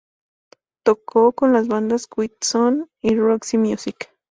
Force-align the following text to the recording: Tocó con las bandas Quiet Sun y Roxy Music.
Tocó 0.83 1.31
con 1.31 1.53
las 1.53 1.67
bandas 1.67 2.07
Quiet 2.07 2.33
Sun 2.43 2.89
y 3.03 3.13
Roxy 3.15 3.59
Music. 3.59 4.11